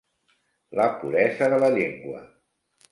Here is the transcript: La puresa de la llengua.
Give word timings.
La 0.79 0.87
puresa 1.03 1.51
de 1.55 1.61
la 1.67 1.73
llengua. 1.77 2.27